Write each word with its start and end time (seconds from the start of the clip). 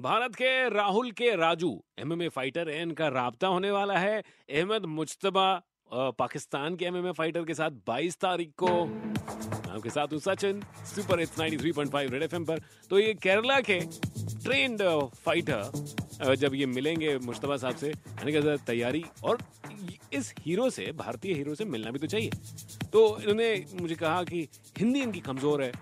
भारत 0.00 0.34
के 0.34 0.68
राहुल 0.70 1.10
के 1.10 1.34
Raju 1.36 1.70
MMA 1.98 2.28
fighter 2.28 2.68
है, 2.68 2.82
इनका 2.82 3.06
राबता 3.08 3.46
होने 3.46 3.70
वाला 3.70 3.96
है। 3.98 4.18
अहमद 4.18 4.84
मुश्तबा 4.88 5.46
पाकिस्तान 6.18 6.76
के 6.76 6.84
एमएमए 6.84 7.12
फाइटर 7.12 7.44
के 7.44 7.54
साथ 7.54 7.70
22 7.86 8.18
तारीख 8.20 8.52
को। 8.62 8.68
आपके 8.68 9.90
साथ 9.90 10.14
Sachin 10.18 10.62
super 10.86 11.20
hits 11.20 11.38
93.5 11.38 12.10
Red 12.10 12.22
FM 12.22 12.44
पर। 12.44 12.60
तो 12.90 12.98
ये 12.98 13.14
केरला 13.16 13.60
के 13.60 13.80
ट्रेंड 14.44 14.82
फाइटर 15.16 16.34
जब 16.36 16.54
ये 16.54 16.66
मिलेंगे 16.68 17.16
मुश्तबा 17.18 17.56
साहब 17.56 17.76
से, 17.76 17.88
यानी 17.88 18.56
तैयारी 18.66 19.04
और 19.24 19.38
इस 20.12 20.34
हीरो 20.40 20.70
से, 20.70 20.90
भारतीय 20.94 21.34
हीरो 21.34 21.54
से 21.54 21.64
मिलना 21.66 21.90
भी 21.90 21.98
तो 21.98 22.06
चाहिए। 22.06 22.30
तो 22.92 23.06
इन्होंने 23.18 23.64
मुझे 23.80 23.94
कहा 23.96 24.22
कि 24.24 24.48
हिंदी 24.78 25.02
इनकी 25.02 25.20
कमज़ोर 25.20 25.62
है। 25.62 25.72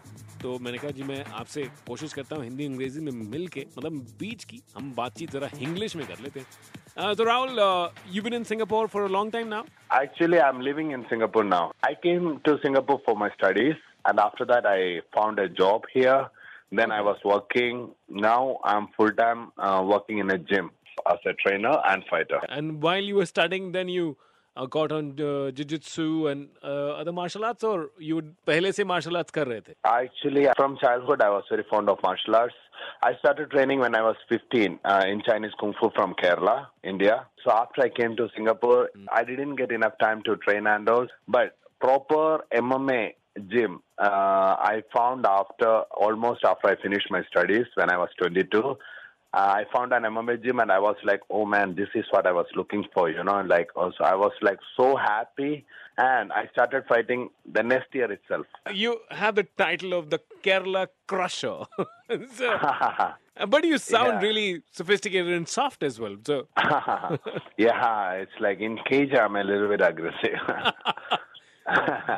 So 0.42 0.58
मैंने 0.60 0.78
कहा 0.78 0.90
"I'm 0.90 1.32
आपसे 1.34 1.62
कोशिश 1.62 2.12
करता 2.12 2.36
हूँ 2.36 2.44
हिंदी 2.44 2.66
अंग्रेजी 2.66 3.00
में 3.00 3.12
मिलके 3.12 3.66
मतलब 3.78 3.92
बीच 3.92 4.44
की 4.44 4.62
हम 4.76 4.94
बातचीत 4.94 5.30
जरा 5.30 5.48
इंग्लिश 5.60 5.96
में 5.96 6.06
कर 6.06 6.44
so 6.98 7.24
Rahul, 7.24 7.58
uh, 7.58 7.62
uh, 7.62 7.90
you've 8.10 8.24
been 8.24 8.32
in 8.32 8.44
Singapore 8.44 8.88
for 8.88 9.04
a 9.04 9.08
long 9.08 9.30
time 9.30 9.48
now. 9.48 9.64
Actually, 9.90 10.40
I'm 10.40 10.60
living 10.60 10.92
in 10.92 11.04
Singapore 11.10 11.44
now. 11.44 11.72
I 11.82 11.94
came 12.02 12.40
to 12.44 12.58
Singapore 12.62 13.00
for 13.04 13.16
my 13.16 13.30
studies, 13.30 13.74
and 14.06 14.18
after 14.18 14.46
that, 14.46 14.64
I 14.64 15.02
found 15.14 15.38
a 15.38 15.48
job 15.48 15.82
here. 15.92 16.28
Then 16.72 16.90
I 16.90 17.02
was 17.02 17.16
working. 17.24 17.94
Now 18.08 18.58
I'm 18.64 18.88
full 18.96 19.12
time 19.12 19.52
uh, 19.58 19.84
working 19.84 20.18
in 20.18 20.30
a 20.30 20.38
gym 20.38 20.70
as 21.12 21.18
a 21.26 21.34
trainer 21.34 21.78
and 21.88 22.02
fighter. 22.10 22.40
And 22.48 22.82
while 22.82 23.02
you 23.02 23.16
were 23.16 23.26
studying, 23.26 23.72
then 23.72 23.88
you 23.88 24.16
uh, 24.56 24.66
got 24.66 24.92
on 24.92 25.10
uh, 25.20 25.50
jiu-jitsu 25.50 26.28
and 26.28 26.48
uh, 26.62 27.00
other 27.00 27.12
martial 27.12 27.44
arts 27.44 27.64
or 27.64 27.90
you 27.98 28.22
pehle 28.50 28.70
se 28.78 28.84
martial 28.92 29.18
arts 29.20 29.36
kar 29.38 29.44
rahe 29.50 29.64
the 29.66 29.74
actually 29.92 30.46
from 30.60 30.78
childhood 30.84 31.26
i 31.28 31.30
was 31.36 31.52
very 31.54 31.66
fond 31.72 31.94
of 31.94 32.00
martial 32.08 32.36
arts. 32.42 32.62
I 33.08 33.12
started 33.20 33.50
training 33.52 33.80
when 33.84 33.94
i 34.00 34.02
was 34.06 34.16
15 34.32 34.78
uh, 34.92 35.04
in 35.12 35.22
chinese 35.28 35.54
kung 35.60 35.74
fu 35.80 35.90
from 35.98 36.16
kerala 36.22 36.56
india. 36.94 37.14
So 37.44 37.52
after 37.60 37.82
i 37.86 37.90
came 38.00 38.16
to 38.20 38.26
singapore 38.36 38.82
mm. 38.96 39.06
i 39.20 39.22
didn't 39.30 39.56
get 39.62 39.72
enough 39.78 39.96
time 40.06 40.22
to 40.30 40.36
train 40.48 40.66
and 40.74 40.88
all. 40.96 41.06
But 41.36 41.56
proper 41.86 42.26
mma 42.64 43.00
gym 43.52 43.72
uh, 43.98 44.52
i 44.72 44.82
found 44.96 45.26
after 45.38 45.72
almost 46.06 46.44
after 46.50 46.68
i 46.72 46.76
finished 46.84 47.10
my 47.16 47.22
studies 47.32 47.66
when 47.80 47.90
i 47.94 47.98
was 48.02 48.08
22 48.20 48.76
uh, 49.36 49.52
I 49.60 49.64
found 49.74 49.92
an 49.92 50.04
MMA 50.04 50.42
gym 50.42 50.60
and 50.60 50.72
I 50.72 50.78
was 50.78 50.96
like, 51.04 51.20
oh 51.30 51.44
man, 51.44 51.74
this 51.80 51.88
is 51.94 52.06
what 52.10 52.26
I 52.26 52.32
was 52.32 52.46
looking 52.60 52.84
for, 52.94 53.10
you 53.10 53.22
know. 53.22 53.42
Like, 53.54 53.68
oh, 53.76 53.82
also, 53.86 54.02
I 54.12 54.14
was 54.14 54.32
like 54.40 54.58
so 54.78 54.96
happy, 54.96 55.66
and 55.98 56.32
I 56.32 56.42
started 56.54 56.84
fighting 56.88 57.28
the 57.56 57.62
next 57.62 57.94
year 57.98 58.10
itself. 58.10 58.46
you 58.72 58.92
have 59.10 59.34
the 59.40 59.46
title 59.64 59.92
of 60.00 60.08
the 60.14 60.20
Kerala 60.42 60.88
Crusher 61.06 61.58
so, 62.38 62.48
but 63.54 63.64
you 63.64 63.76
sound 63.78 64.14
Yeah. 64.14 64.26
really 64.28 64.62
sophisticated 64.80 65.32
and 65.40 65.48
soft 65.58 65.82
as 65.82 66.00
well 66.00 66.16
so 66.30 66.36
yeah, 67.58 68.12
it's 68.22 68.38
like 68.40 68.60
in 68.60 68.78
cage, 68.90 69.12
I'm 69.22 69.36
a 69.36 69.44
little 69.44 69.68
bit 69.68 69.82
aggressive. 69.82 70.40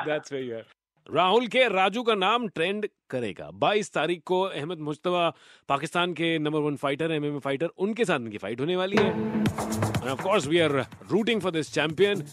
That's 0.05 0.31
where 0.31 0.41
you 0.41 0.55
are. 0.57 0.67
Rahul 1.13 1.47
के 1.47 1.67
राजू 1.69 2.01
का 2.03 2.15
नाम 2.15 2.47
trend 2.47 2.87
करेगा। 3.09 3.49
22 3.59 3.91
तारीख 3.93 4.21
को 4.25 4.41
अहमद 4.41 4.79
मुश्तबा 4.79 5.29
पाकिस्तान 5.69 6.13
के 6.13 6.37
number 6.39 6.59
one 6.59 6.75
fighter 6.75 7.11
MMA 7.11 7.39
fighter 7.39 7.69
उनके 7.77 8.05
साथ 8.05 8.19
इनकी 8.19 8.37
फाइट 8.37 8.59
होने 8.61 8.75
वाली 8.75 8.97
है। 8.97 9.09
And 9.09 10.07
of 10.07 10.21
course 10.23 10.47
we 10.47 10.59
are 10.59 10.71
rooting 11.11 11.41
for 11.41 11.51
this 11.51 11.73
champion 11.73 12.23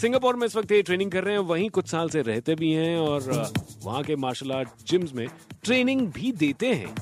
Singapore 0.00 0.36
में 0.36 0.46
इस 0.46 0.56
वक्त 0.56 0.72
ये 0.72 0.82
ट्रेनिंग 0.82 1.12
कर 1.12 1.24
रहे 1.24 1.34
हैं 1.34 1.42
वहीं 1.42 1.70
कुछ 1.70 1.88
साल 1.88 2.10
से 2.10 2.22
रहते 2.22 2.54
भी 2.54 2.72
हैं 2.72 2.98
और 2.98 3.22
uh, 3.22 3.84
वहाँ 3.84 4.02
के 4.02 4.16
मार्शल 4.16 4.52
आर्ट 4.52 4.68
जिम्स 4.86 5.14
में 5.14 5.26
ट्रेनिंग 5.64 6.06
भी 6.08 6.32
देते 6.32 6.72
हैं। 6.72 6.94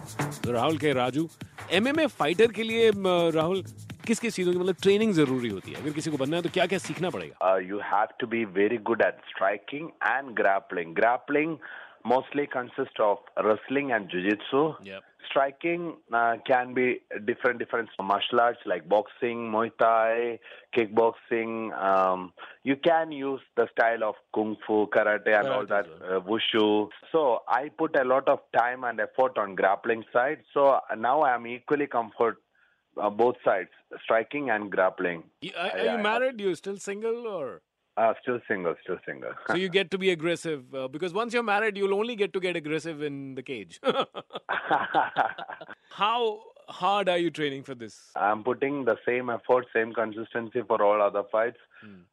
तो 0.45 0.53
राहुल 0.53 0.79
के 0.79 0.93
राजू 0.93 1.29
एमएमए 1.73 2.07
फाइटर 2.07 2.53
के 2.53 2.63
लिए 2.63 2.91
uh, 2.93 3.35
राहुल 3.35 3.65
किस 4.08 4.20
किस 4.20 4.36
चीजों 4.36 4.54
की 4.54 4.60
मतलब 4.60 4.76
ट्रेनिंग 4.84 5.14
जरूरी 5.14 5.50
होती 5.50 5.72
है 5.72 5.82
अगर 5.82 5.92
किसी 6.00 6.12
को 6.12 6.18
बनना 6.18 6.38
है 6.38 6.44
तो 6.44 6.50
क्या 6.54 6.66
क्या 6.74 6.80
सीखना 6.88 7.10
पड़ेगा 7.10 7.50
uh, 7.50 7.58
you 7.72 7.80
have 7.92 8.18
to 8.24 8.28
be 8.28 8.46
very 8.46 8.78
good 8.78 9.02
at 9.02 9.22
striking 9.34 9.92
and 10.02 10.36
grappling. 10.36 10.94
Grappling 10.94 11.60
mostly 12.06 12.48
consists 12.48 13.00
of 13.00 13.18
wrestling 13.44 13.92
and 13.92 14.10
jiu-jitsu. 14.10 14.76
Yep. 14.84 15.04
Striking 15.30 15.98
uh, 16.12 16.38
can 16.48 16.74
be 16.74 17.02
different 17.26 17.60
different 17.60 17.90
martial 18.02 18.40
arts 18.40 18.60
like 18.66 18.88
boxing, 18.90 19.52
Muay 19.52 19.70
Thai, 19.78 20.40
kickboxing. 20.76 21.72
Um, 21.80 22.34
you 22.64 22.76
can 22.76 23.12
use 23.12 23.42
the 23.56 23.68
style 23.74 24.04
of 24.04 24.16
kung 24.34 24.56
fu, 24.66 24.88
karate, 24.88 25.28
and 25.28 25.48
all 25.48 25.66
Karate 25.66 25.70
that 25.70 25.86
as 25.86 26.18
uh, 26.18 26.20
wushu. 26.22 26.88
So 27.12 27.42
I 27.48 27.70
put 27.70 28.00
a 28.00 28.04
lot 28.04 28.28
of 28.28 28.40
time 28.58 28.84
and 28.84 29.00
effort 29.00 29.38
on 29.38 29.54
grappling 29.56 30.04
side. 30.12 30.40
So 30.54 30.80
now 30.98 31.22
I 31.22 31.36
am 31.36 31.46
equally 31.46 31.86
comfort 31.86 32.42
uh, 33.01 33.11
both 33.11 33.37
sides, 33.45 33.71
striking 34.03 34.51
and 34.51 34.71
grappling. 34.71 35.25
Are, 35.57 35.71
are 35.71 35.97
you 35.97 36.03
married? 36.03 36.41
You 36.41 36.55
still 36.55 36.77
single 36.77 37.27
or? 37.27 37.63
Uh, 37.97 38.13
still 38.23 38.41
single, 38.49 38.75
still 38.83 38.99
single. 39.07 39.31
So 39.49 39.55
you 39.55 39.69
get 39.79 39.91
to 39.93 39.99
be 39.99 40.11
aggressive 40.11 40.75
uh, 40.75 40.89
because 40.89 41.13
once 41.13 41.33
you're 41.33 41.45
married, 41.45 41.77
you'll 41.77 41.95
only 41.95 42.17
get 42.17 42.33
to 42.33 42.41
get 42.41 42.57
aggressive 42.57 43.03
in 43.03 43.37
the 43.37 43.43
cage. 43.43 43.81
How 45.91 46.41
hard 46.69 47.09
are 47.09 47.19
you 47.19 47.31
training 47.31 47.63
for 47.65 47.75
this? 47.75 48.11
I'm 48.17 48.43
putting 48.43 48.85
the 48.85 48.97
same 49.07 49.31
effort, 49.31 49.67
same 49.75 49.93
consistency 49.93 50.63
for 50.67 50.83
all 50.83 51.01
other 51.03 51.23
fights. 51.31 51.59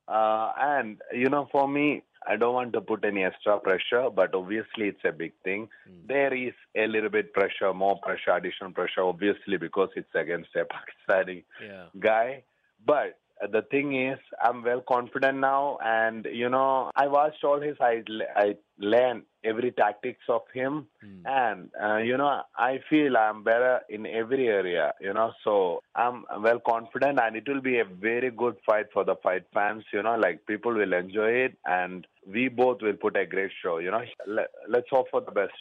Uh, 0.07 0.51
and, 0.59 0.97
you 1.13 1.29
know, 1.29 1.47
for 1.51 1.67
me, 1.67 2.03
I 2.27 2.35
don't 2.35 2.53
want 2.53 2.73
to 2.73 2.81
put 2.81 3.05
any 3.05 3.23
extra 3.23 3.57
pressure, 3.59 4.09
but 4.13 4.35
obviously 4.35 4.87
it's 4.89 5.03
a 5.05 5.11
big 5.11 5.33
thing. 5.43 5.69
There 6.07 6.33
is 6.33 6.53
a 6.75 6.87
little 6.87 7.09
bit 7.09 7.33
pressure, 7.33 7.73
more 7.73 7.97
pressure, 7.99 8.31
additional 8.35 8.71
pressure, 8.71 9.01
obviously, 9.01 9.57
because 9.57 9.89
it's 9.95 10.13
against 10.13 10.49
a 10.55 10.65
Pakistani 10.65 11.43
Yeah. 11.63 11.85
guy. 11.99 12.43
But 12.85 13.17
the 13.51 13.63
thing 13.71 13.95
is, 13.95 14.19
I'm 14.43 14.63
well 14.63 14.81
confident 14.87 15.39
now, 15.39 15.77
and 15.83 16.25
you 16.31 16.49
know, 16.49 16.91
I 16.95 17.07
watched 17.07 17.43
all 17.43 17.59
his. 17.61 17.75
I 17.79 18.03
I 18.35 18.55
learned 18.77 19.23
every 19.43 19.71
tactics 19.71 20.23
of 20.29 20.41
him, 20.53 20.87
and 21.25 21.69
uh, 21.81 21.97
you 21.97 22.17
know, 22.17 22.41
I 22.57 22.79
feel 22.89 23.17
I'm 23.17 23.43
better 23.43 23.81
in 23.89 24.05
every 24.05 24.47
area. 24.47 24.93
You 25.01 25.13
know, 25.13 25.31
so 25.43 25.81
I'm 25.95 26.25
well 26.41 26.59
confident, 26.59 27.19
and 27.21 27.35
it 27.35 27.47
will 27.47 27.61
be 27.61 27.79
a 27.79 27.85
very 27.85 28.31
good 28.31 28.57
fight 28.65 28.87
for 28.93 29.03
the 29.03 29.15
fight 29.23 29.43
fans. 29.53 29.83
You 29.93 30.03
know, 30.03 30.15
like 30.15 30.45
people 30.45 30.73
will 30.73 30.93
enjoy 30.93 31.31
it, 31.31 31.57
and 31.65 32.05
we 32.27 32.47
both 32.49 32.81
will 32.81 32.93
put 32.93 33.17
a 33.17 33.25
great 33.25 33.51
show. 33.63 33.79
You 33.79 33.91
know, 33.91 34.01
Let, 34.27 34.49
let's 34.69 34.89
hope 34.89 35.07
for 35.09 35.21
the 35.21 35.31
best. 35.31 35.53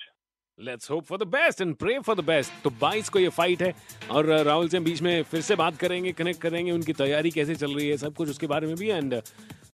Let's 0.58 0.90
hope 0.90 1.04
for 1.04 1.18
the 1.18 1.26
best 1.26 1.60
and 1.60 1.74
pray 1.76 1.98
for 1.98 2.16
the 2.16 2.20
best 2.20 2.62
तो 2.64 2.70
22 2.80 3.08
को 3.08 3.18
ये 3.18 3.28
fight 3.28 3.62
है 3.62 3.72
और 4.10 4.26
uh, 4.26 4.44
Rahul 4.46 4.68
से 4.68 4.80
बीच 4.80 5.00
में 5.02 5.22
फिर 5.22 5.40
से 5.40 5.54
बात 5.56 5.76
करेंगे 5.76 6.12
कनेक्ट 6.12 6.40
करेंगे 6.40 6.72
उनकी 6.72 6.92
तैयारी 6.92 7.30
कैसे 7.30 7.54
चल 7.54 7.74
रही 7.74 7.88
है 7.88 7.96
सब 7.96 8.14
कुछ 8.14 8.30
उसके 8.30 8.46
बारे 8.46 8.66
में 8.66 8.76
भी 8.76 8.88
एंड 8.88 9.14